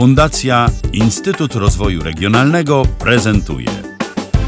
[0.00, 3.68] Fundacja Instytut Rozwoju Regionalnego prezentuje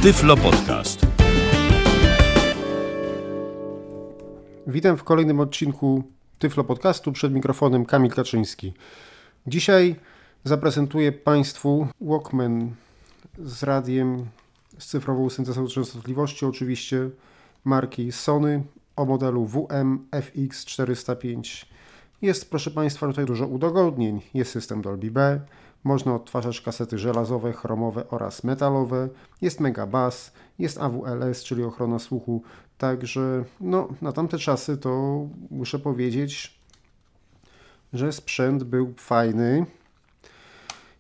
[0.03, 1.07] Tyflo Podcast.
[4.67, 6.05] Witam w kolejnym odcinku
[6.39, 8.73] Tyflo Podcastu przed mikrofonem Kamil Kaczyński.
[9.47, 9.97] Dzisiaj
[10.45, 12.75] zaprezentuję Państwu Walkman
[13.39, 14.27] z radiem
[14.79, 17.11] z cyfrową syntezą częstotliwości, oczywiście
[17.65, 18.63] marki Sony
[18.97, 21.72] o modelu WM FX405.
[22.23, 24.21] Jest, proszę Państwa, tutaj dużo udogodnień.
[24.35, 25.41] Jest system Dolby B,
[25.85, 29.09] można odtwarzać kasety żelazowe, chromowe oraz metalowe,
[29.41, 32.43] jest Mega Bass, jest AWLS, czyli ochrona słuchu.
[32.79, 36.59] Także no, na tamte czasy to muszę powiedzieć,
[37.93, 39.67] że sprzęt był fajny.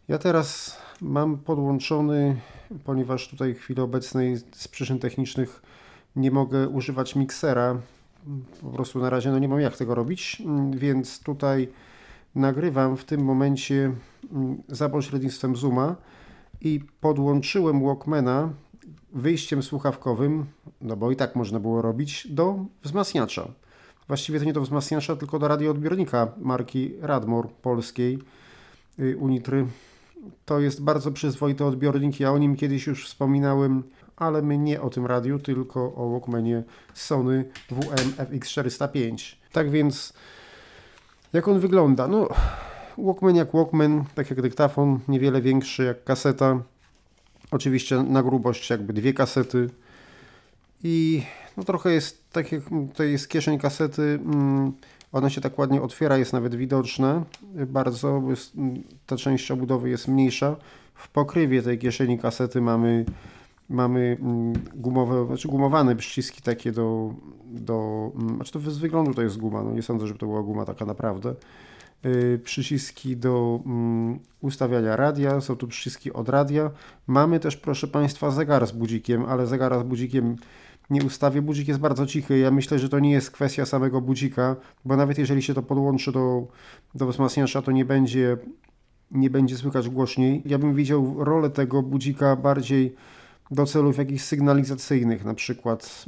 [0.08, 2.36] Ja teraz mam podłączony,
[2.84, 5.62] ponieważ tutaj w chwili obecnej z przyczyn technicznych
[6.16, 7.76] nie mogę używać miksera.
[8.60, 11.68] Po prostu na razie no nie mam jak tego robić, więc tutaj
[12.34, 13.92] nagrywam w tym momencie
[14.68, 15.96] za pośrednictwem Zooma
[16.60, 18.50] i podłączyłem Walkmana
[19.12, 20.46] wyjściem słuchawkowym,
[20.80, 23.48] no bo i tak można było robić, do wzmacniacza.
[24.08, 28.18] Właściwie to nie do wzmacniacza, tylko do radioodbiornika marki Radmor polskiej
[29.18, 29.66] Unitry.
[30.44, 33.82] To jest bardzo przyzwoity odbiornik, ja o nim kiedyś już wspominałem,
[34.16, 36.62] ale my nie o tym radiu, tylko o Walkmanie
[36.94, 39.36] Sony WM FX405.
[39.52, 40.12] Tak więc,
[41.32, 42.08] jak on wygląda?
[42.08, 42.28] No,
[42.98, 46.62] Walkman jak Walkman, tak jak dyktafon, niewiele większy jak kaseta.
[47.50, 49.70] Oczywiście na grubość jakby dwie kasety.
[50.84, 51.22] I
[51.56, 54.18] no trochę jest, tak jak tutaj jest kieszeń kasety,
[55.12, 57.24] ona się tak ładnie otwiera, jest nawet widoczna
[57.66, 58.22] bardzo,
[59.06, 60.56] ta część obudowy jest mniejsza.
[60.94, 63.04] W pokrywie tej kieszeni kasety mamy,
[63.68, 64.16] mamy
[64.74, 67.14] gumowe, znaczy gumowane przyciski takie do,
[67.44, 70.64] do znaczy to z wyglądu to jest guma, no nie sądzę, żeby to była guma
[70.64, 71.34] taka naprawdę.
[72.04, 76.70] Yy, przyciski do um, ustawiania radia, są tu przyciski od radia.
[77.06, 80.36] Mamy też, proszę Państwa, zegar z budzikiem, ale zegara z budzikiem
[80.90, 81.42] nie ustawię.
[81.42, 82.38] Budzik jest bardzo cichy.
[82.38, 86.12] Ja myślę, że to nie jest kwestia samego budzika, bo nawet jeżeli się to podłączy
[86.12, 86.46] do,
[86.94, 88.36] do wzmacniacza, to nie będzie,
[89.10, 90.42] nie będzie słychać głośniej.
[90.44, 92.94] Ja bym widział rolę tego budzika bardziej
[93.50, 96.04] do celów jakichś sygnalizacyjnych, na przykład,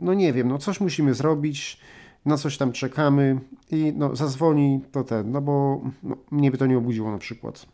[0.00, 1.80] no nie wiem, no coś musimy zrobić,
[2.24, 6.66] na coś tam czekamy i no zadzwoni to ten, no bo no, mnie by to
[6.66, 7.66] nie obudziło na przykład.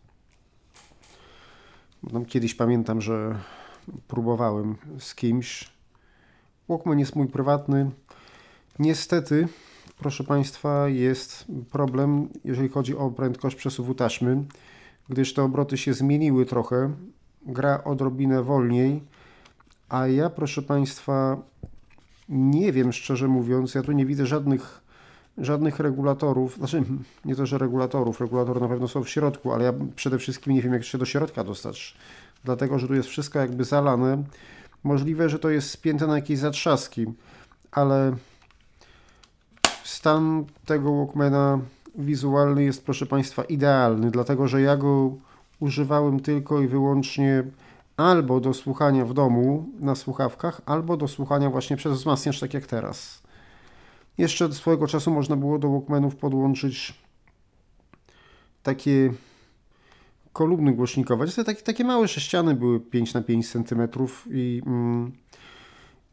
[2.12, 3.38] Tam kiedyś pamiętam, że
[4.08, 5.70] próbowałem z kimś.
[6.68, 7.90] Walkman jest mój prywatny.
[8.78, 9.48] Niestety,
[9.98, 14.44] proszę Państwa, jest problem, jeżeli chodzi o prędkość przesuwu taśmy,
[15.08, 16.92] gdyż te obroty się zmieniły trochę.
[17.46, 19.02] Gra odrobinę wolniej,
[19.88, 21.36] a ja, proszę Państwa,
[22.28, 24.80] nie wiem, szczerze mówiąc, ja tu nie widzę żadnych,
[25.38, 26.82] żadnych regulatorów, znaczy
[27.24, 30.62] nie to, że regulatorów, regulatory na pewno są w środku, ale ja przede wszystkim nie
[30.62, 31.96] wiem, jak się do środka dostać,
[32.44, 34.22] dlatego, że tu jest wszystko jakby zalane.
[34.84, 37.06] Możliwe, że to jest spięte na jakieś zatrzaski,
[37.72, 38.16] ale
[39.84, 41.58] stan tego Walkmana
[41.98, 45.12] wizualny jest, proszę Państwa, idealny, dlatego, że ja go
[45.60, 47.44] używałem tylko i wyłącznie
[47.96, 52.66] albo do słuchania w domu na słuchawkach, albo do słuchania właśnie przez wzmacniacz, tak jak
[52.66, 53.22] teraz.
[54.18, 56.94] Jeszcze swojego czasu można było do Walkmanów podłączyć
[58.62, 59.12] takie
[60.32, 61.26] kolumny głośnikowe.
[61.26, 63.88] To takie, takie małe sześciany były 5 na 5 cm
[64.30, 65.12] i, mm,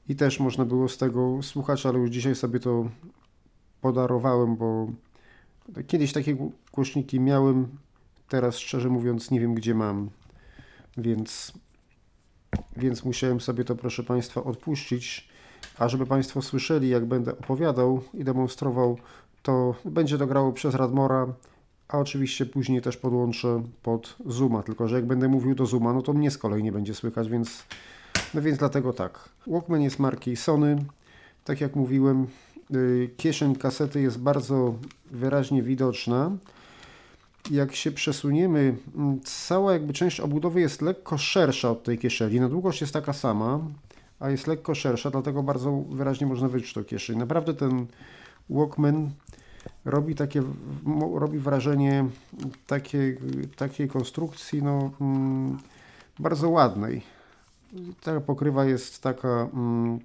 [0.10, 2.90] i też można było z tego słuchać, ale już dzisiaj sobie to
[3.82, 4.88] podarowałem, bo
[5.88, 6.38] kiedyś takie
[6.74, 7.68] głośniki miałem,
[8.34, 10.10] teraz szczerze mówiąc nie wiem gdzie mam,
[10.98, 11.54] więc
[12.78, 15.30] więc musiałem sobie to, proszę Państwa, odpuścić.
[15.78, 18.98] A żeby Państwo słyszeli, jak będę opowiadał i demonstrował,
[19.44, 21.28] to będzie to grało przez Radmora,
[21.88, 26.02] a oczywiście później też podłączę pod Zooma, tylko że jak będę mówił do Zooma, no
[26.02, 27.64] to mnie z kolei nie będzie słychać, więc,
[28.34, 29.30] no więc dlatego tak.
[29.48, 30.86] Walkman jest marki Sony.
[31.44, 32.28] Tak jak mówiłem,
[33.18, 34.76] kieszeń kasety jest bardzo
[35.12, 36.32] wyraźnie widoczna
[37.52, 38.76] jak się przesuniemy,
[39.24, 42.40] cała jakby część obudowy jest lekko szersza od tej kieszeni.
[42.40, 43.60] Na długość jest taka sama,
[44.20, 47.18] a jest lekko szersza, dlatego bardzo wyraźnie można wyczuć tą kieszeń.
[47.18, 47.86] Naprawdę ten
[48.50, 49.10] Walkman
[49.86, 50.44] robi takie,
[51.16, 52.06] robi wrażenie
[52.68, 53.18] takiej,
[53.56, 55.58] takiej konstrukcji no, mm,
[56.20, 57.02] bardzo ładnej.
[58.02, 60.00] Ta pokrywa jest taka, mm,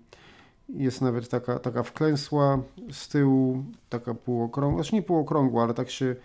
[0.69, 2.59] jest nawet taka, taka wklęsła
[2.93, 6.17] z tyłu, taka półokrągła, znaczy nie półokrągła, ale tak się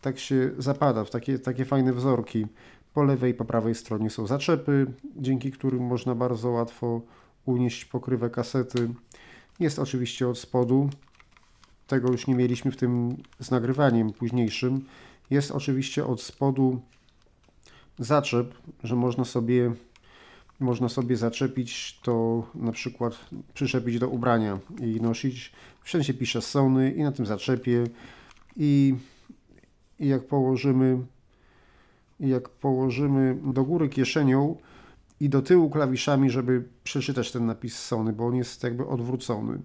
[0.00, 2.46] tak się zapada w takie, takie fajne wzorki.
[2.94, 4.86] Po lewej i po prawej stronie są zaczepy,
[5.16, 7.00] dzięki którym można bardzo łatwo
[7.46, 8.88] unieść pokrywę kasety.
[9.60, 10.90] Jest oczywiście od spodu.
[11.86, 14.84] Tego już nie mieliśmy w tym z nagrywaniem późniejszym.
[15.30, 16.80] Jest oczywiście od spodu
[17.98, 18.54] zaczep,
[18.84, 19.72] że można sobie
[20.60, 23.18] można sobie zaczepić to na przykład
[23.54, 25.52] przyczepić do ubrania i nosić.
[25.82, 27.84] Wszędzie pisze Sony i na tym zaczepie
[28.56, 28.94] i,
[30.00, 30.98] i jak położymy
[32.20, 34.56] jak położymy do góry kieszenią
[35.20, 39.58] i do tyłu klawiszami, żeby przeczytać ten napis Sony, bo on jest jakby odwrócony.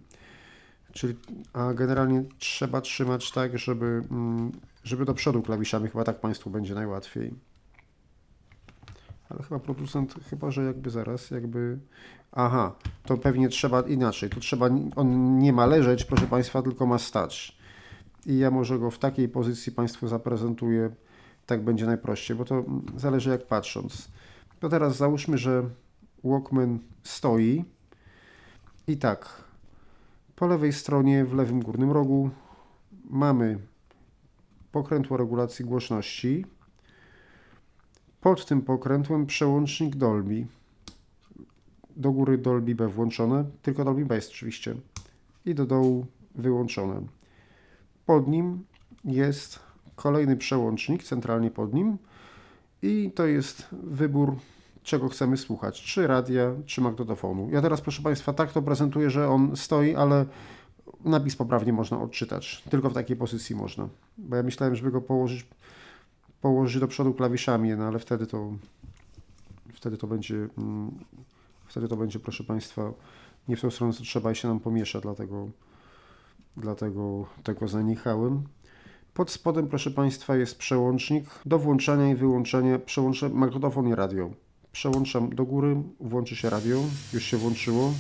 [0.94, 1.16] Czyli,
[1.54, 4.52] a generalnie trzeba trzymać tak, żeby, mm,
[4.84, 7.34] żeby do przodu klawiszami, chyba tak Państwu będzie najłatwiej.
[9.30, 11.78] Ale chyba producent, chyba że jakby zaraz, jakby.
[12.32, 14.30] Aha, to pewnie trzeba inaczej.
[14.30, 17.58] Tu trzeba, on nie ma leżeć, proszę Państwa, tylko ma stać.
[18.26, 20.90] I ja może go w takiej pozycji Państwu zaprezentuję.
[21.46, 22.64] Tak będzie najprościej, bo to
[22.98, 24.08] zależy jak patrząc.
[24.60, 25.70] To teraz załóżmy, że
[26.24, 27.66] Walkman stoi.
[28.88, 29.44] I tak,
[30.36, 32.30] po lewej stronie w lewym górnym rogu
[33.10, 33.60] mamy
[34.72, 36.46] pokrętło regulacji głośności.
[38.22, 40.48] Pod tym pokrętłem przełącznik Dolby.
[41.96, 44.76] Do góry Dolby B włączone, tylko Dolby B jest oczywiście.
[45.46, 46.06] I do dołu
[46.36, 47.02] wyłączone.
[48.06, 48.66] Pod nim
[49.06, 49.60] jest
[49.96, 51.98] kolejny przełącznik, centralnie pod nim.
[52.82, 54.36] I to jest wybór,
[54.84, 55.82] czego chcemy słuchać.
[55.82, 57.50] Czy radia, czy magnetofonu.
[57.52, 60.26] Ja teraz, proszę Państwa, tak to prezentuję, że on stoi, ale
[61.06, 62.64] napis poprawnie można odczytać.
[62.70, 63.88] Tylko w takiej pozycji można.
[64.18, 65.46] Bo ja myślałem, żeby go położyć
[66.42, 68.54] położyć do przodu klawiszami, no ale wtedy to
[69.74, 70.92] wtedy to będzie mm,
[71.68, 72.94] wtedy to będzie, proszę Państwa,
[73.48, 75.48] nie w tą stronę co trzeba i się nam pomiesza, dlatego
[76.58, 78.44] dlatego tego zaniechałem.
[79.14, 84.30] Pod spodem, proszę Państwa, jest przełącznik do włączania i wyłączania, przełączę magnetofon i radio.
[84.72, 86.82] Przełączam do góry, włączy się radio,
[87.14, 87.94] już się włączyło.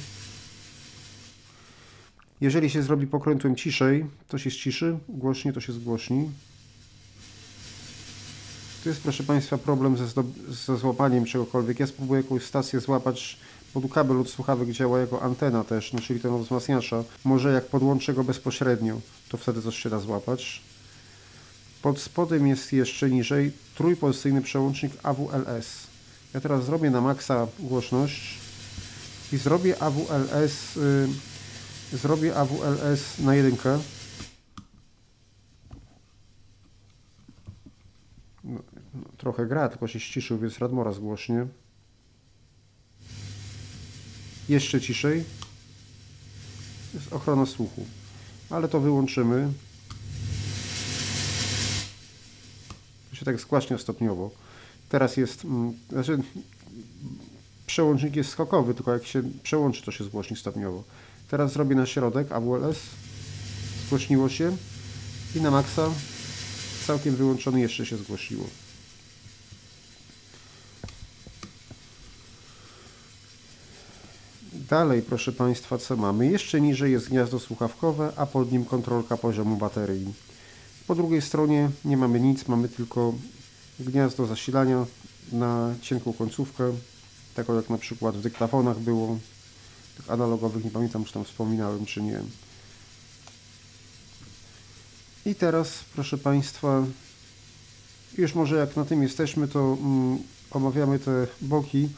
[2.41, 6.29] Jeżeli się zrobi pokrętłem ciszej, to się ściszy, głośniej to się zgłośni.
[8.83, 10.05] Tu jest, proszę Państwa, problem ze,
[10.49, 11.79] ze złapaniem czegokolwiek.
[11.79, 13.39] Ja spróbuję jakąś stację złapać,
[13.79, 17.03] bo kabel od słuchawek działa jako antena też, no, czyli ten od wzmacniacza.
[17.23, 20.61] Może jak podłączę go bezpośrednio, to wtedy coś się da złapać.
[21.81, 25.87] Pod spodem jest jeszcze niżej trójpozycyjny przełącznik AWLS.
[26.33, 28.39] Ja teraz zrobię na maksa głośność
[29.33, 30.75] i zrobię AWLS,
[31.91, 33.79] yy, zrobię AWLS na jedynkę.
[38.43, 38.59] No,
[38.93, 41.47] no, trochę gra, tylko się ściszył, więc Radmora zgłośnie.
[44.49, 45.23] Jeszcze ciszej.
[46.93, 47.85] Jest ochrona słuchu.
[48.49, 49.51] Ale to wyłączymy.
[53.09, 54.31] To się tak skłaśnie stopniowo.
[54.89, 56.17] Teraz jest, mm, znaczy
[57.67, 60.83] przełącznik jest skokowy, tylko jak się przełączy, to się zgłośni stopniowo.
[61.29, 62.77] Teraz zrobię na środek AWLS.
[63.85, 64.57] Zgłośniło się
[65.35, 65.89] i na maksa
[66.87, 68.64] całkiem wyłączony jeszcze się zgłosiło.
[74.75, 76.27] Dalej, proszę Państwa, co mamy?
[76.27, 80.13] Jeszcze niżej jest gniazdo słuchawkowe, a pod nim kontrolka poziomu baterii.
[80.87, 83.13] Po drugiej stronie nie mamy nic, mamy tylko
[83.79, 84.85] gniazdo zasilania
[85.31, 86.73] na cienką końcówkę,
[87.35, 89.17] tak jak na przykład w dyktafonach było,
[89.97, 92.19] tych analogowych, nie pamiętam czy tam wspominałem czy nie.
[95.25, 96.83] I teraz, proszę Państwa,
[98.17, 100.19] już może jak na tym jesteśmy, to mm,
[100.51, 101.89] omawiamy te boki,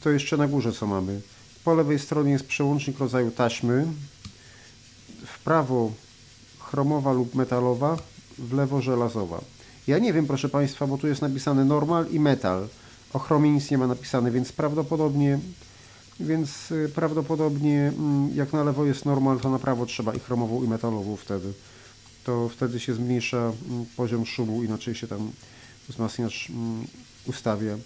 [0.00, 1.20] to jeszcze na górze co mamy.
[1.66, 3.86] Po lewej stronie jest przełącznik rodzaju taśmy,
[5.26, 5.92] w prawo
[6.58, 7.98] chromowa lub metalowa,
[8.38, 9.40] w lewo żelazowa.
[9.86, 12.68] Ja nie wiem, proszę Państwa, bo tu jest napisane normal i metal.
[13.12, 15.38] O chromie nic nie ma napisane, więc prawdopodobnie
[16.20, 20.64] więc y, prawdopodobnie mm, jak na lewo jest normal, to na prawo trzeba i chromową
[20.64, 21.52] i metalową wtedy
[22.24, 25.30] to wtedy się zmniejsza mm, poziom szumu, inaczej się tam
[25.88, 26.86] wzmacniacz mm,
[27.26, 27.76] ustawia.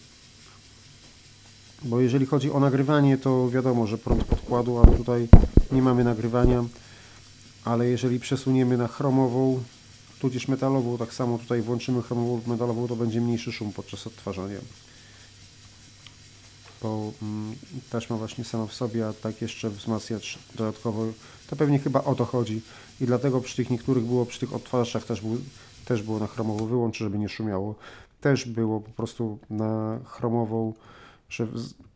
[1.85, 5.29] Bo jeżeli chodzi o nagrywanie, to wiadomo, że prąd podkładu, ale tutaj
[5.73, 6.65] nie mamy nagrywania,
[7.65, 9.63] ale jeżeli przesuniemy na chromową,
[10.21, 14.59] tudzież metalową, tak samo tutaj włączymy chromową metalową, to będzie mniejszy szum podczas odtwarzania.
[16.83, 17.55] Bo mm,
[17.91, 21.07] taśma właśnie sama w sobie, a tak jeszcze wzmacniacz dodatkowo,
[21.47, 22.63] to pewnie chyba o to chodzi
[23.01, 25.39] i dlatego przy tych niektórych było, przy tych odtwarzaczach też, był,
[25.85, 27.75] też było na chromową wyłącz, żeby nie szumiało.
[28.21, 30.73] Też było po prostu na chromową,
[31.31, 31.49] że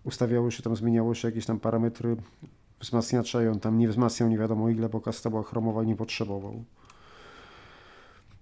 [0.05, 2.17] ustawiało się tam, zmieniało się jakieś tam parametry
[2.81, 5.97] wzmacniacza i on tam nie wzmacniał nie wiadomo ile, bo kasta była chromowa i nie
[5.97, 6.65] potrzebował.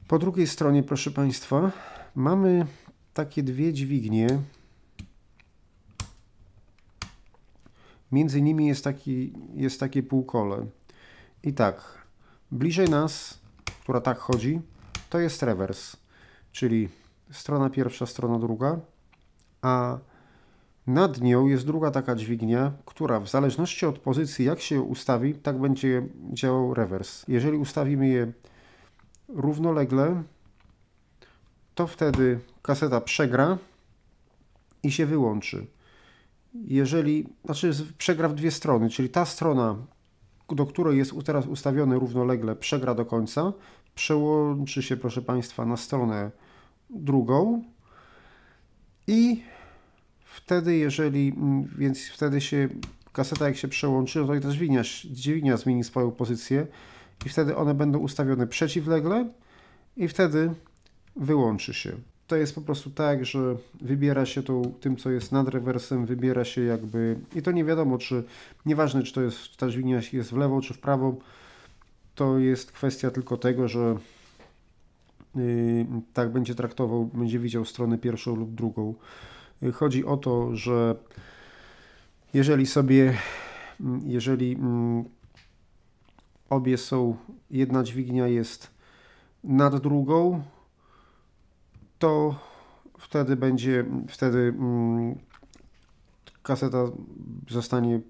[0.09, 1.73] Po drugiej stronie, proszę Państwa,
[2.15, 2.67] mamy
[3.15, 4.27] takie dwie dźwignie.
[8.13, 10.67] Między nimi jest, taki, jest takie półkole.
[11.43, 12.03] I tak,
[12.53, 13.39] Bliżej nas,
[13.83, 14.61] która tak chodzi,
[15.11, 15.97] to jest rewers,
[16.53, 16.89] czyli
[17.31, 18.81] strona pierwsza, strona druga
[19.63, 19.99] a
[20.87, 25.59] nad nią jest druga taka dźwignia, która w zależności od pozycji, jak się ustawi, tak
[25.59, 27.25] będzie działał rewers.
[27.29, 28.33] Jeżeli ustawimy je
[29.29, 30.23] równolegle,
[31.75, 33.59] to wtedy kaseta przegra
[34.83, 35.67] i się wyłączy.
[36.55, 39.77] Jeżeli, znaczy przegra w dwie strony, czyli ta strona,
[40.49, 43.53] do której jest teraz ustawione równolegle, przegra do końca,
[43.95, 46.31] przełączy się, proszę Państwa, na stronę
[46.91, 47.65] drugą
[49.07, 49.43] i
[50.35, 51.35] wtedy, jeżeli,
[51.79, 52.69] więc wtedy się
[53.13, 54.49] kaseta jak się przełączy, no to i ta
[55.11, 56.67] dźwignia, zmieni swoją pozycję
[57.27, 59.29] i wtedy one będą ustawione przeciwlegle
[59.97, 60.51] i wtedy
[61.17, 61.93] wyłączy się.
[62.27, 66.45] To jest po prostu tak, że wybiera się to tym, co jest nad rewersem, wybiera
[66.45, 68.25] się jakby i to nie wiadomo, czy
[68.67, 71.17] nieważne, czy to jest ta dźwignia jest w lewo, czy w prawo,
[72.15, 73.97] to jest kwestia tylko tego, że
[75.35, 78.95] yy, tak będzie traktował, będzie widział stronę pierwszą lub drugą.
[79.75, 80.95] Chodzi o to, że
[82.35, 83.19] jeżeli sobie,
[84.05, 85.05] jeżeli yy,
[86.51, 87.17] obie są,
[87.51, 88.71] jedna dźwignia jest
[89.45, 90.43] nad drugą,
[91.99, 92.35] to
[92.99, 95.19] wtedy będzie, wtedy mm,
[96.43, 96.85] kaseta
[97.51, 98.01] zostanie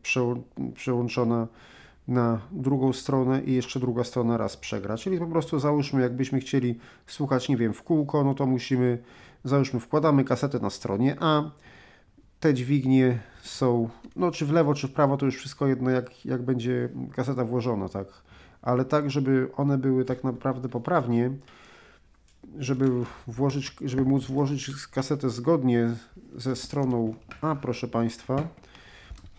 [0.75, 1.49] przełączona
[2.09, 4.97] na drugą stronę i jeszcze druga strona raz przegra.
[4.97, 8.99] Czyli po prostu załóżmy, jakbyśmy chcieli słuchać, nie wiem, w kółko, no to musimy,
[9.45, 11.51] załóżmy, wkładamy kasetę na stronie A,
[12.41, 16.27] te dźwignie są, no czy w lewo, czy w prawo, to już wszystko jedno, jak,
[16.27, 18.07] jak będzie kaseta włożona, tak.
[18.63, 21.31] Ale tak, żeby one były tak naprawdę poprawnie,
[22.59, 22.91] żeby
[23.27, 25.95] włożyć, żeby móc włożyć kasetę zgodnie
[26.37, 28.49] ze stroną A, proszę Państwa,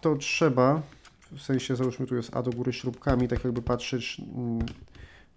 [0.02, 0.82] to trzeba,
[1.32, 4.66] w sensie załóżmy tu jest A do góry śrubkami, tak jakby patrzeć, mm,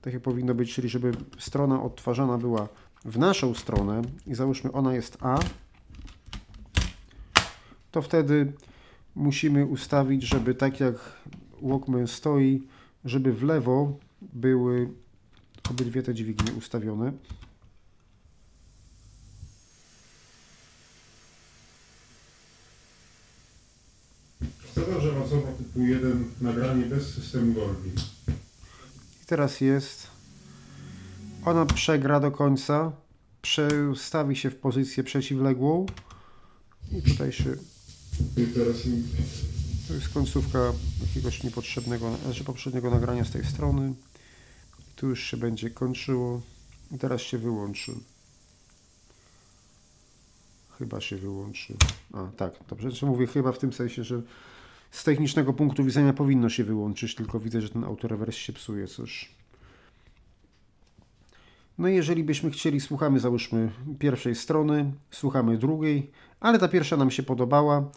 [0.02, 2.68] tak jak powinno być, czyli żeby strona odtwarzana była
[3.06, 5.38] w naszą stronę i załóżmy ona jest A,
[7.90, 8.52] to wtedy
[9.14, 10.94] musimy ustawić, żeby tak jak
[11.62, 12.62] Walkman stoi,
[13.04, 14.92] żeby w lewo były
[15.70, 17.12] obydwie te dźwignie ustawione.
[24.74, 27.88] Zadarze mocowa typu 1 nagranie bez systemu Dolby.
[29.22, 30.15] I teraz jest.
[31.46, 32.92] Ona przegra do końca,
[33.42, 35.86] przestawi się w pozycję przeciwległą
[36.92, 37.56] i tutaj się
[39.88, 40.58] to jest końcówka
[41.06, 43.94] jakiegoś niepotrzebnego, znaczy poprzedniego nagrania z tej strony.
[44.96, 46.40] Tu już się będzie kończyło
[46.92, 47.92] i teraz się wyłączy.
[50.78, 51.74] Chyba się wyłączy.
[52.12, 52.90] A, tak, dobrze.
[52.90, 54.22] Znaczy mówię chyba w tym sensie, że
[54.90, 59.35] z technicznego punktu widzenia powinno się wyłączyć, tylko widzę, że ten autorewers się psuje coś.
[61.78, 67.10] No i jeżeli byśmy chcieli, słuchamy załóżmy pierwszej strony, słuchamy drugiej, ale ta pierwsza nam
[67.10, 67.90] się podobała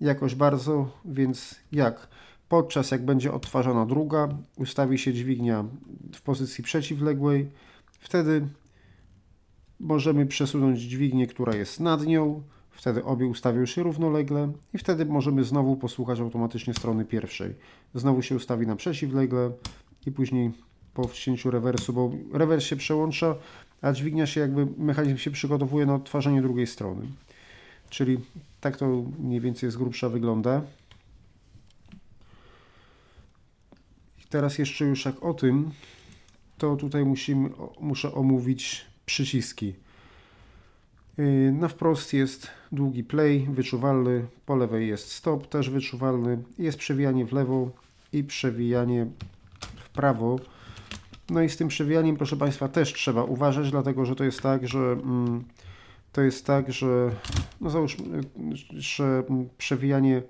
[0.00, 2.08] jakoś bardzo, więc jak?
[2.48, 5.64] Podczas jak będzie odtwarzana druga, ustawi się dźwignia
[6.14, 7.50] w pozycji przeciwległej,
[7.98, 8.48] wtedy
[9.80, 15.44] możemy przesunąć dźwignię, która jest nad nią, wtedy obie ustawią się równolegle i wtedy możemy
[15.44, 17.54] znowu posłuchać automatycznie strony pierwszej.
[17.94, 19.52] Znowu się ustawi na przeciwlegle
[20.06, 20.52] i później
[20.94, 23.34] po wcięciu rewersu, bo rewers się przełącza,
[23.82, 27.06] a dźwignia się jakby, mechanizm się przygotowuje na odtwarzanie drugiej strony.
[27.90, 28.18] Czyli
[28.60, 30.62] tak to mniej więcej z grubsza wygląda.
[34.30, 35.70] Teraz jeszcze już jak o tym,
[36.58, 39.74] to tutaj musimy, muszę omówić przyciski.
[41.18, 47.26] Yy, na wprost jest długi play, wyczuwalny, po lewej jest stop, też wyczuwalny, jest przewijanie
[47.26, 47.70] w lewo
[48.12, 49.06] i przewijanie
[49.84, 50.38] w prawo.
[51.32, 54.68] No i z tym przewijaniem, proszę Państwa, też trzeba uważać, dlatego że to jest tak,
[54.68, 55.44] że mm,
[56.12, 57.10] to jest tak, że
[57.60, 58.20] no załóżmy,
[58.70, 59.22] że
[59.58, 60.22] przewijanie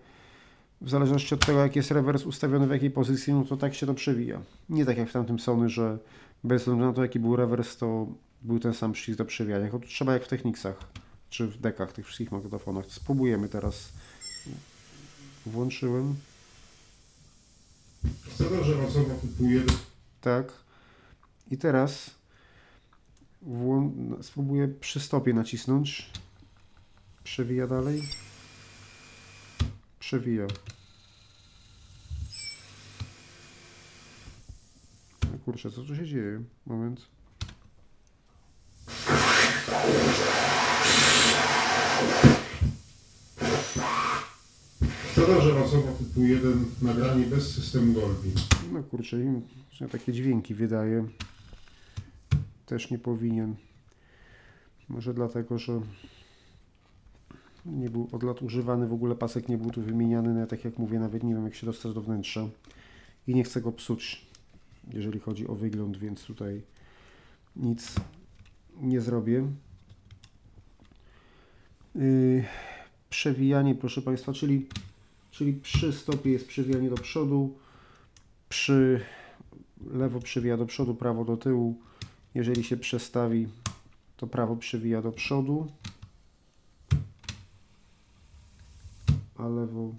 [0.80, 3.86] w zależności od tego, jak jest rewers ustawiony w jakiej pozycji, no to tak się
[3.86, 4.40] to przewija.
[4.68, 5.98] Nie tak jak w tamtym Sony, że
[6.44, 8.06] bez względu na to, jaki był rewers, to
[8.42, 9.70] był ten sam przycisk do przewijania.
[9.70, 10.76] To trzeba jak w Technicsach,
[11.30, 12.86] czy w dekach, tych wszystkich magnetofonach.
[12.86, 13.92] Spróbujemy teraz.
[15.46, 16.14] Włączyłem.
[18.40, 19.76] Mocowa typu 1.
[20.20, 20.62] Tak.
[21.52, 22.10] I teraz
[24.22, 26.10] spróbuję przy stopie nacisnąć.
[27.24, 28.02] Przewija dalej.
[29.98, 30.46] Przewija.
[35.44, 36.42] Kurczę, co tu się dzieje?
[36.66, 37.06] Moment.
[45.16, 48.28] Zadarze mocowa typu 1 nagranie bez systemu Dolby.
[48.72, 49.42] No kurczę, im
[49.72, 51.08] że takie dźwięki wydaje.
[52.72, 53.54] Też nie powinien.
[54.88, 55.80] Może dlatego, że
[57.66, 60.78] nie był od lat używany, w ogóle pasek nie był tu wymieniany, no, tak jak
[60.78, 62.48] mówię, nawet nie wiem jak się dostać do wnętrza
[63.26, 64.26] i nie chcę go psuć,
[64.92, 66.62] jeżeli chodzi o wygląd, więc tutaj
[67.56, 67.94] nic
[68.80, 69.46] nie zrobię.
[71.94, 72.44] Yy,
[73.10, 74.66] przewijanie, proszę Państwa, czyli,
[75.30, 77.54] czyli przy stopie jest przewijanie do przodu,
[78.48, 79.00] przy
[79.90, 81.76] lewo przewija do przodu, prawo do tyłu.
[82.34, 83.48] Jeżeli się przestawi,
[84.16, 85.72] to prawo przewija do przodu,
[89.36, 89.94] a lewo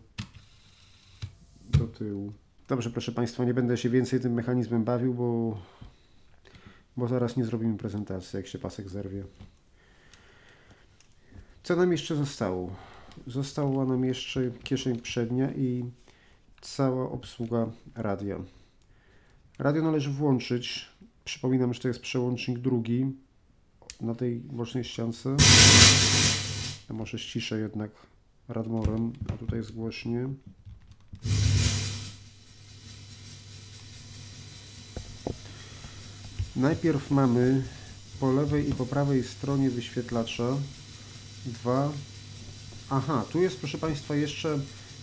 [1.70, 2.34] do tyłu.
[2.68, 5.58] Dobrze, proszę Państwa, nie będę się więcej tym mechanizmem bawił, bo,
[6.98, 9.24] bo zaraz nie zrobimy prezentacji, jak się pasek zerwie.
[11.64, 12.76] Co nam jeszcze zostało?
[13.28, 15.86] Została nam jeszcze kieszeń przednia i
[16.62, 18.38] cała obsługa radia.
[19.60, 20.90] Radio należy włączyć.
[21.26, 23.06] Przypominam, że to jest przełącznik drugi
[24.02, 25.38] na tej bocznej ściance.
[26.90, 27.92] Może ściszę jednak
[28.48, 30.30] radmorem, a tutaj jest głośnie.
[36.56, 37.64] Najpierw mamy
[38.20, 40.58] po lewej i po prawej stronie wyświetlacza
[41.46, 41.92] dwa.
[42.90, 44.60] Aha, tu jest proszę Państwa jeszcze,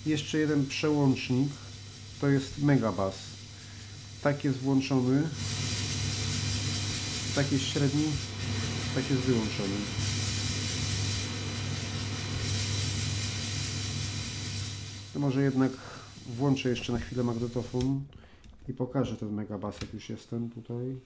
[0.06, 1.48] jeszcze jeden przełącznik.
[2.20, 3.14] To jest Megabus.
[4.22, 5.22] Tak jest włączony.
[7.34, 8.04] Tak jest średni.
[8.94, 9.76] Tak jest wyłączony.
[15.14, 15.72] To może jednak
[16.36, 18.04] włączę jeszcze na chwilę magnetofon
[18.68, 20.96] i pokażę ten Megabus, jak już jestem tutaj.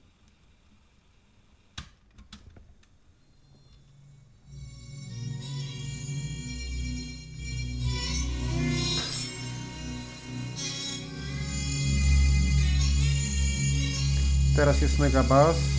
[14.57, 15.74] Teraz jest mega bas.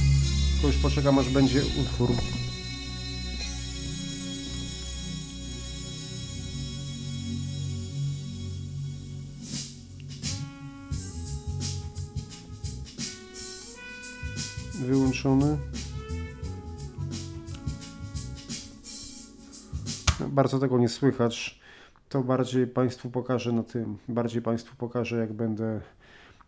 [0.65, 2.09] Tylko już poczekam aż będzie utwór.
[14.73, 15.57] Wyłączony.
[20.27, 21.59] Bardzo tego nie słychać.
[22.09, 23.97] To bardziej Państwu pokażę na tym.
[24.07, 25.81] Bardziej Państwu pokażę jak będę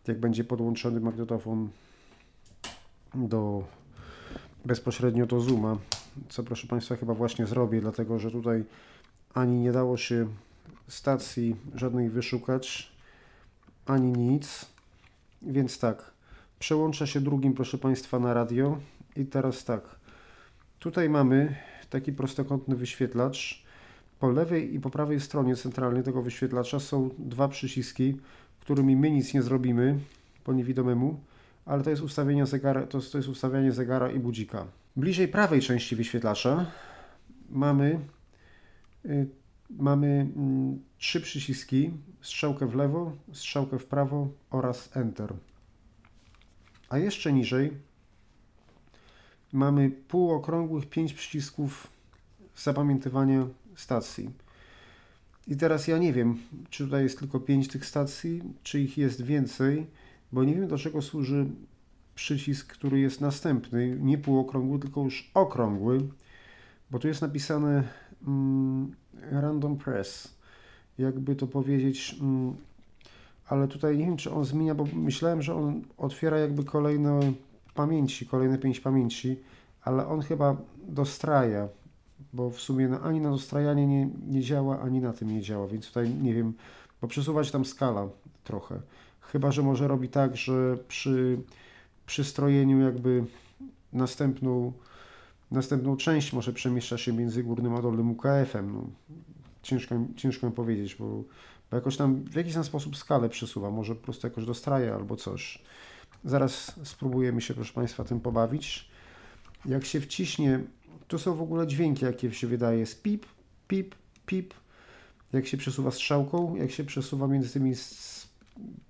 [0.08, 1.70] jak będzie podłączony magnetofon
[3.16, 3.64] do
[4.68, 5.78] bezpośrednio do Zooma,
[6.30, 8.64] co proszę Państwa chyba właśnie zrobię, dlatego że tutaj
[9.34, 10.28] ani nie dało się
[10.88, 12.92] stacji żadnej wyszukać,
[13.86, 14.66] ani nic,
[15.42, 16.12] więc tak,
[16.60, 18.78] przełącza się drugim proszę Państwa na radio.
[19.16, 19.84] I teraz tak,
[20.80, 21.56] tutaj mamy
[21.90, 23.68] taki prostokątny wyświetlacz,
[24.20, 28.18] po lewej i po prawej stronie centralnej tego wyświetlacza są dwa przyciski,
[28.60, 30.00] którymi my nic nie zrobimy
[30.44, 31.20] po niewidomemu,
[31.68, 34.66] ale to jest ustawienie zegara, to, to jest ustawianie zegara i budzika.
[34.96, 36.72] Bliżej prawej części wyświetlacza
[37.50, 38.00] mamy,
[39.06, 39.28] y,
[39.70, 40.28] mamy
[40.78, 45.34] y, trzy przyciski, strzałkę w lewo, strzałkę w prawo oraz Enter.
[46.90, 47.72] A jeszcze niżej
[49.54, 51.88] mamy półokrągłych pięć przycisków
[52.56, 54.30] zapamiętywania stacji.
[55.48, 56.38] I teraz ja nie wiem,
[56.70, 59.88] czy tutaj jest tylko pięć tych stacji, czy ich jest więcej
[60.32, 61.46] bo nie wiem do czego służy
[62.16, 66.02] przycisk, który jest następny, nie półokrągły, tylko już okrągły,
[66.92, 67.84] bo tu jest napisane
[68.28, 68.96] mm,
[69.32, 70.38] Random Press,
[70.98, 72.56] jakby to powiedzieć, mm,
[73.48, 77.20] ale tutaj nie wiem, czy on zmienia, bo myślałem, że on otwiera jakby kolejne
[77.74, 79.40] pamięci, kolejne pięć pamięci,
[79.82, 81.68] ale on chyba dostraja,
[82.34, 85.88] bo w sumie ani na dostrajanie nie, nie działa, ani na tym nie działa, więc
[85.88, 86.54] tutaj nie wiem,
[87.02, 88.08] bo przesuwać tam skala
[88.44, 88.80] trochę.
[89.32, 91.38] Chyba, że może robi tak, że przy
[92.06, 93.24] przystrojeniu jakby
[93.94, 94.74] następną,
[95.52, 98.74] następną część może przemieszcza się między górnym a dolnym UKF-em.
[98.74, 98.90] No,
[99.64, 101.24] ciężko, ciężko mi powiedzieć, bo,
[101.72, 105.16] bo jakoś tam w jakiś tam sposób skalę przesuwa, może po prostu jakoś dostraja albo
[105.16, 105.62] coś.
[106.26, 108.90] Zaraz spróbujemy się, proszę Państwa, tym pobawić.
[109.66, 110.60] Jak się wciśnie,
[111.08, 112.80] tu są w ogóle dźwięki, jakie się wydaje.
[112.80, 113.26] Jest pip,
[113.68, 114.54] pip, pip.
[115.34, 117.76] Jak się przesuwa strzałką, jak się przesuwa między tymi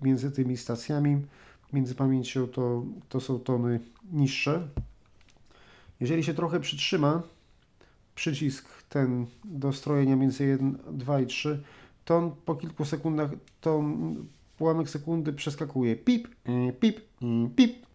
[0.02, 1.22] między tymi stacjami,
[1.74, 3.80] między pamięcią to, to są tony
[4.12, 4.68] niższe.
[6.00, 7.22] Jeżeli się trochę przytrzyma
[8.16, 11.64] przycisk ten do strojenia między 1, 2 i 3,
[12.06, 13.84] to on po kilku sekundach, to
[14.60, 16.28] ułamek sekundy przeskakuje pip,
[16.80, 17.02] pip,
[17.56, 17.86] pip,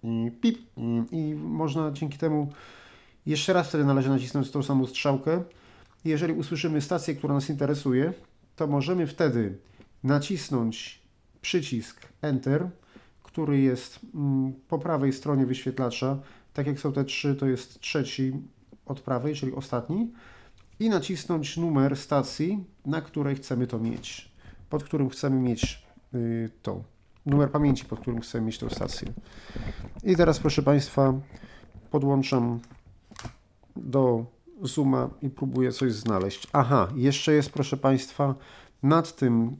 [0.40, 0.58] pip
[1.12, 2.52] i można dzięki temu
[3.26, 5.42] jeszcze raz wtedy należy nacisnąć tą samą strzałkę.
[6.04, 8.12] Jeżeli usłyszymy stację, która nas interesuje,
[8.56, 9.58] to możemy wtedy
[10.04, 11.01] nacisnąć
[11.42, 12.70] przycisk Enter,
[13.22, 16.18] który jest mm, po prawej stronie wyświetlacza.
[16.54, 18.32] Tak jak są te trzy, to jest trzeci
[18.86, 20.12] od prawej, czyli ostatni.
[20.80, 24.32] i nacisnąć numer stacji, na której chcemy to mieć,
[24.70, 26.84] pod którym chcemy mieć y, to.
[27.26, 29.12] Numer pamięci, pod którym chcemy mieć tą stację.
[30.02, 31.14] I teraz, proszę Państwa,
[31.90, 32.60] podłączam
[33.76, 34.26] do
[34.62, 36.48] Zooma i próbuję coś znaleźć.
[36.52, 38.34] Aha, jeszcze jest, proszę Państwa,
[38.82, 39.56] nad tym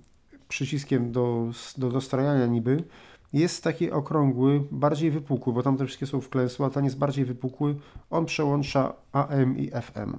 [0.52, 2.84] przyciskiem do, do dostrajania niby
[3.32, 7.24] jest taki okrągły, bardziej wypukły, bo tam te wszystkie są wklęsłe, a ten jest bardziej
[7.24, 7.76] wypukły.
[8.10, 10.16] On przełącza AM i FM.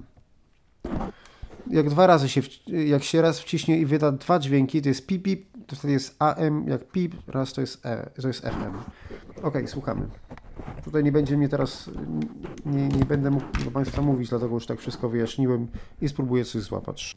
[1.70, 5.22] Jak dwa razy się, jak się raz wciśnie i wyda dwa dźwięki, to jest pip,
[5.22, 8.74] pip, to wtedy jest AM, jak pip, raz to jest E, to jest FM.
[9.42, 10.08] Ok, słuchamy.
[10.84, 11.90] Tutaj nie będzie mnie teraz,
[12.66, 15.66] nie, nie będę mógł do Państwa mówić, dlatego już tak wszystko wyjaśniłem
[16.00, 17.16] i spróbuję coś złapać.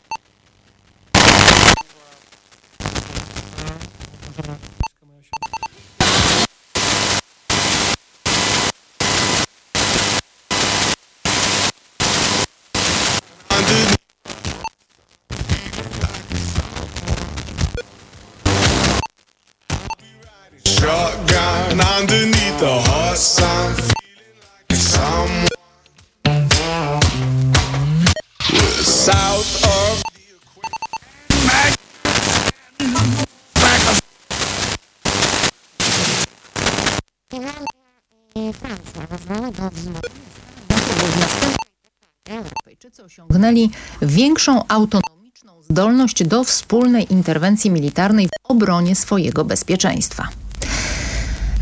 [44.01, 50.27] większą autonomiczną zdolność do wspólnej interwencji militarnej w obronie swojego bezpieczeństwa.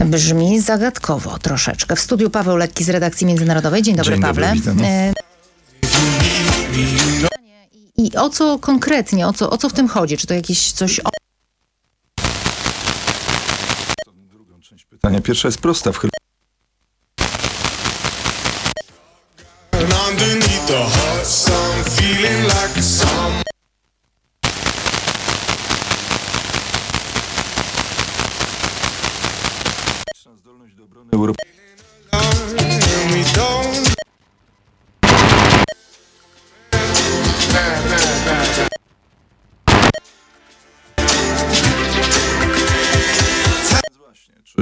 [0.05, 1.95] Brzmi zagadkowo troszeczkę.
[1.95, 3.81] W studiu Paweł Lekki z redakcji międzynarodowej.
[3.81, 4.59] Dzień dobry, Dzień dobry, Pawle.
[4.61, 4.77] witam.
[4.83, 5.13] E,
[7.97, 10.17] I o co konkretnie, o co, o co w tym chodzi?
[10.17, 11.09] Czy to jakieś coś o
[14.89, 15.21] pytania.
[15.21, 15.91] Pierwsza jest prosta.
[15.91, 15.99] W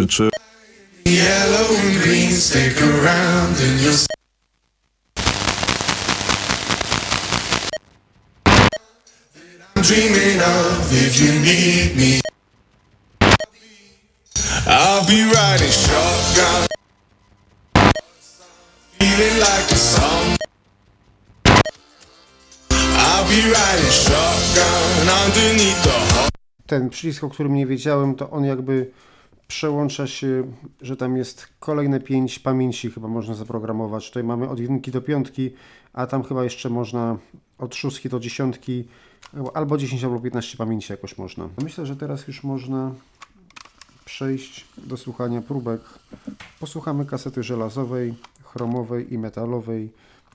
[0.08, 0.14] I'm
[9.84, 12.22] dreaming of if you need me.
[14.66, 16.68] I'll be riding shotgun,
[19.00, 20.38] feeling like a song.
[22.72, 25.98] I'll be riding shotgun underneath the
[26.68, 28.92] ten przycisk, o którym nie wiedziałem, to on jakby
[29.48, 30.44] przełącza się,
[30.82, 34.08] że tam jest kolejne 5 pamięci chyba można zaprogramować.
[34.08, 35.52] Tutaj mamy od jedynki do piątki,
[35.94, 37.18] a tam chyba jeszcze można
[37.58, 38.88] od szóstki do dziesiątki,
[39.54, 41.50] albo 10 albo 15 pamięci jakoś można.
[41.64, 42.92] Myślę, że teraz już można
[44.06, 45.82] przejść do słuchania próbek.
[46.60, 49.90] Posłuchamy kasety żelazowej, chromowej i metalowej,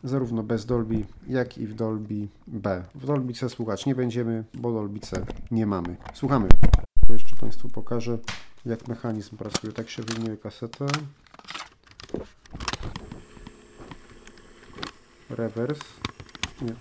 [0.05, 2.85] zarówno bez Dolby, jak i w Dolby B.
[2.95, 5.97] W Dolby C słuchać nie będziemy, bo Dolby C nie mamy.
[6.15, 6.49] Słuchamy.
[7.01, 8.19] Tylko jeszcze Państwu pokażę,
[8.65, 9.73] jak mechanizm pracuje.
[9.73, 10.87] Tak się wyjmuje kasetę.
[15.31, 15.81] Rewers.
[16.63, 16.75] Nie.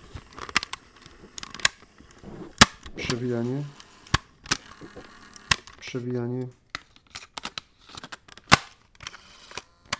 [2.96, 3.62] Przewijanie.
[5.80, 6.46] Przewijanie.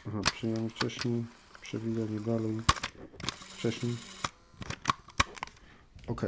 [0.08, 1.24] Aha, przewijanie wcześniej.
[1.60, 2.60] Przewijanie dalej.
[3.48, 3.96] Wcześniej.
[6.06, 6.22] Ok.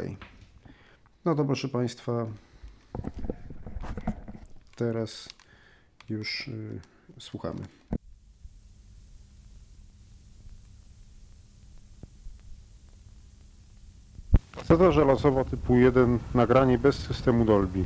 [1.24, 2.26] No to proszę Państwa,
[4.76, 5.28] teraz
[6.08, 6.80] już y,
[7.18, 7.60] słuchamy.
[14.56, 17.84] Kaseta żelazowa typu 1, nagranie bez systemu Dolby.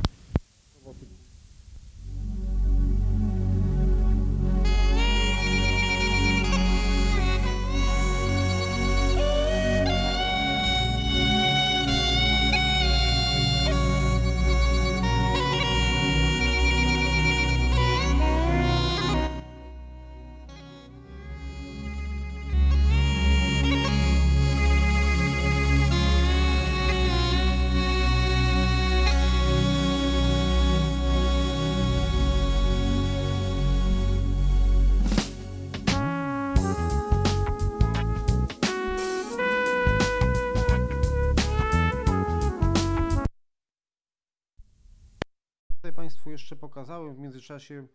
[46.09, 47.87] Państwu jeszcze pokazałem w międzyczasie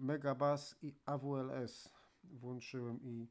[0.00, 1.92] Megabass i AWLS.
[2.24, 3.28] włączyłem i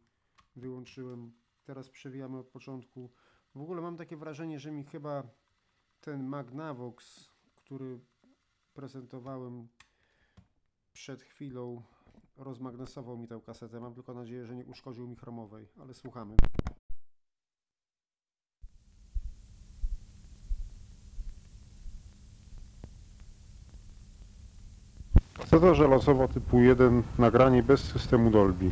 [0.55, 1.31] wyłączyłem.
[1.63, 3.09] Teraz przewijamy od początku.
[3.55, 5.23] W ogóle mam takie wrażenie, że mi chyba
[5.99, 7.99] ten Magnavox, który
[8.73, 9.67] prezentowałem
[10.93, 11.81] przed chwilą,
[12.37, 13.79] rozmagnesował mi tę kasetę.
[13.79, 16.35] Mam tylko nadzieję, że nie uszkodził mi chromowej, ale słuchamy.
[25.51, 28.71] Kaseta żelazowa typu 1, nagranie bez systemu Dolby.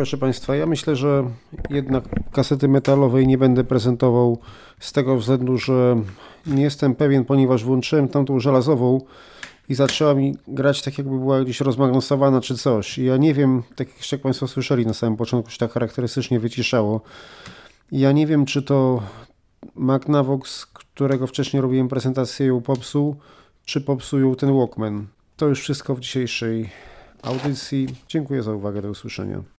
[0.00, 1.24] proszę Państwa, ja myślę, że
[1.70, 4.38] jednak kasety metalowej nie będę prezentował
[4.78, 6.02] z tego względu, że
[6.46, 9.00] nie jestem pewien, ponieważ włączyłem tamtą żelazową
[9.68, 12.98] i zaczęła mi grać tak, jakby była gdzieś rozmagnosowana czy coś.
[12.98, 17.00] I ja nie wiem, tak jak Państwo słyszeli na samym początku, się tak charakterystycznie wyciszało.
[17.92, 19.02] I ja nie wiem, czy to
[19.74, 23.16] Magnavox, którego wcześniej robiłem prezentację, ją popsuł,
[23.64, 25.06] czy popsuł ten Walkman.
[25.36, 26.70] To już wszystko w dzisiejszej
[27.22, 27.88] audycji.
[28.08, 29.59] Dziękuję za uwagę, do usłyszenia.